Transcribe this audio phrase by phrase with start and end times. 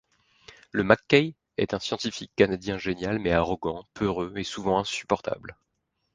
[0.71, 5.55] Le Mckay est un scientifique canadien génial mais arrogant, peureux et souvent insupportable.